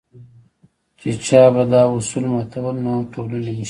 [0.99, 3.57] چې چا به دا اصول ماتول نو ټولنې به شړل.